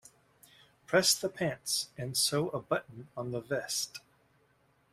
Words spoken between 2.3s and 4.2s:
a button on the vest.